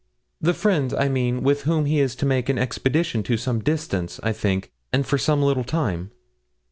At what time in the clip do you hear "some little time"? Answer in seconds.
5.19-6.09